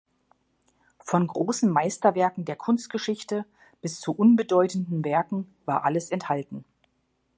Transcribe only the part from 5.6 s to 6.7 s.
war alles enthalten.